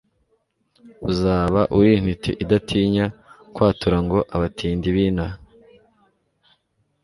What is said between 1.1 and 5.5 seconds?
uzaba uri intiti Idatinya kwatura Ngo abatindi binaha